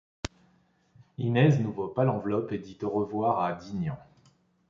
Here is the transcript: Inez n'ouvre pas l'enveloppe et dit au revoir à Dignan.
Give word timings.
Inez 1.19 1.59
n'ouvre 1.59 1.85
pas 1.89 2.03
l'enveloppe 2.05 2.53
et 2.53 2.57
dit 2.57 2.75
au 2.81 2.89
revoir 2.89 3.41
à 3.43 3.53
Dignan. 3.53 3.99